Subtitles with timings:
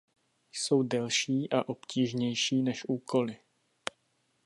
[0.51, 3.37] Jsou delší a obtížnější než úkoly.